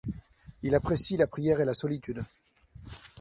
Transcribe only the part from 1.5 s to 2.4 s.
et la solitude.